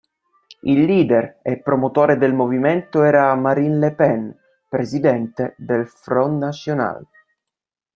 [0.61, 4.35] Il leader e promotore del movimento era Marine Le Pen,
[4.67, 7.05] presidente del Front National.